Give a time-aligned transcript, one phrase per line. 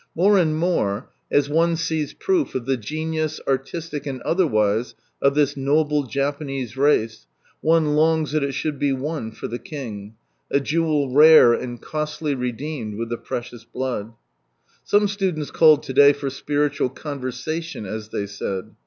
[0.15, 5.55] More and more, as one sees proof of the genius, artistic and otherwise of this
[5.55, 7.27] noble Japanese race,
[7.61, 10.15] one longs that it should be won for the King—
[10.51, 14.11] a jewel rare and costly redeemed with the precious Blood.
[14.83, 18.71] Some students called to day for" spiritual conversation," as they said.